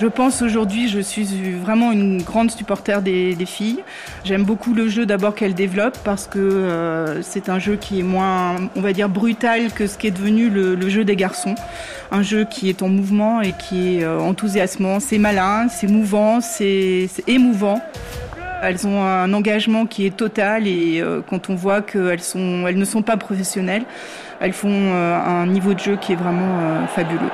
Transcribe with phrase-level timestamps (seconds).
[0.00, 1.24] Je pense aujourd'hui, je suis
[1.54, 3.82] vraiment une grande supporter des, filles.
[4.24, 8.04] J'aime beaucoup le jeu d'abord qu'elles développent parce que euh, c'est un jeu qui est
[8.04, 11.56] moins, on va dire, brutal que ce qui est devenu le, jeu des garçons.
[12.12, 15.00] Un jeu qui est en mouvement et qui est euh, enthousiasmant.
[15.00, 17.82] C'est malin, c'est mouvant, c'est émouvant.
[18.62, 23.02] Elles ont un engagement qui est total et euh, quand on voit qu'elles ne sont
[23.02, 23.84] pas professionnelles,
[24.40, 27.30] elles font un niveau de jeu qui est vraiment fabuleux.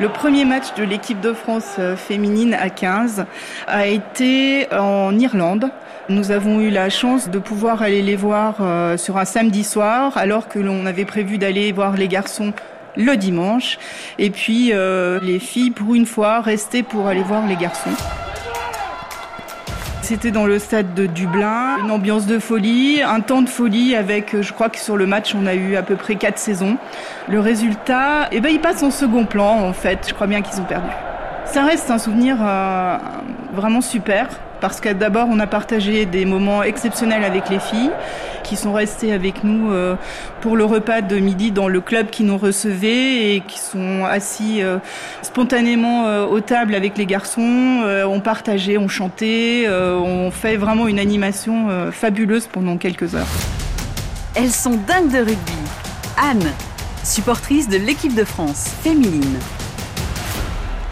[0.00, 3.26] Le premier match de l'équipe de France euh, féminine à 15
[3.66, 5.68] a été en Irlande.
[6.08, 10.16] Nous avons eu la chance de pouvoir aller les voir euh, sur un samedi soir,
[10.16, 12.54] alors que l'on avait prévu d'aller voir les garçons
[12.96, 13.78] le dimanche.
[14.18, 17.90] Et puis euh, les filles, pour une fois, restaient pour aller voir les garçons.
[20.10, 24.34] C'était dans le stade de Dublin, une ambiance de folie, un temps de folie avec,
[24.42, 26.78] je crois que sur le match, on a eu à peu près quatre saisons.
[27.28, 30.06] Le résultat, eh ben, il passe en second plan, en fait.
[30.08, 30.88] Je crois bien qu'ils ont perdu.
[31.44, 32.98] Ça reste un souvenir euh,
[33.52, 34.26] vraiment super
[34.60, 37.90] parce que d'abord on a partagé des moments exceptionnels avec les filles
[38.42, 39.96] qui sont restées avec nous euh,
[40.40, 44.62] pour le repas de midi dans le club qui nous recevait et qui sont assis
[44.62, 44.78] euh,
[45.22, 47.40] spontanément euh, aux tables avec les garçons.
[47.40, 53.26] on partageait, on chantait, on fait vraiment une animation fabuleuse pendant quelques heures.
[54.34, 55.52] Elles sont dingues de rugby.
[56.16, 56.52] Anne,
[57.04, 59.38] supportrice de l'équipe de France féminine.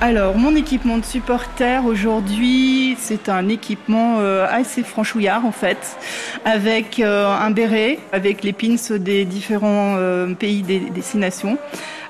[0.00, 5.96] Alors, mon équipement de supporter aujourd'hui, c'est un équipement euh, assez franchouillard en fait,
[6.44, 11.58] avec euh, un béret, avec les pins des différents euh, pays des destinations,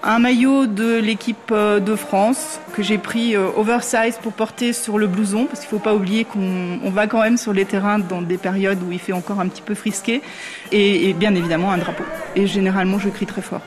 [0.03, 5.47] un maillot de l'équipe de France que j'ai pris oversize pour porter sur le blouson,
[5.47, 8.37] parce qu'il ne faut pas oublier qu'on va quand même sur les terrains dans des
[8.37, 10.21] périodes où il fait encore un petit peu frisqué,
[10.73, 12.05] et, et bien évidemment un drapeau.
[12.37, 13.63] Et généralement, je crie très fort.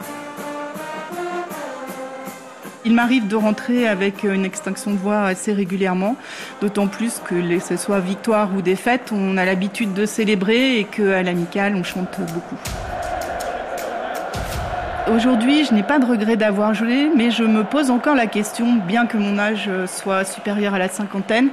[2.83, 6.15] Il m'arrive de rentrer avec une extinction de voix assez régulièrement,
[6.61, 11.21] d'autant plus que ce soit victoire ou défaite, on a l'habitude de célébrer et qu'à
[11.21, 12.57] l'amicale, on chante beaucoup.
[15.13, 18.75] Aujourd'hui, je n'ai pas de regret d'avoir joué, mais je me pose encore la question,
[18.75, 21.49] bien que mon âge soit supérieur à la cinquantaine,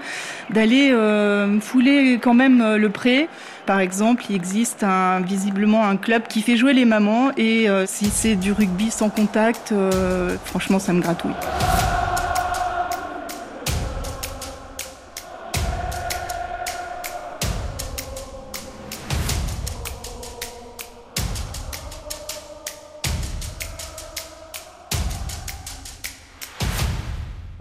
[0.49, 3.29] d'aller euh, fouler quand même euh, le pré.
[3.67, 4.87] Par exemple, il existe
[5.25, 9.11] visiblement un club qui fait jouer les mamans et euh, si c'est du rugby sans
[9.11, 9.75] contact,
[10.45, 11.35] franchement, ça me gratouille.